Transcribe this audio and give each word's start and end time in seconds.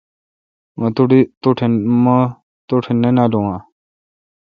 تو 0.95 1.03
مہ 2.03 2.19
ٹھ 2.69 2.89
نہ 3.01 3.09
نالون 3.15 3.45
آں؟ 3.53 3.61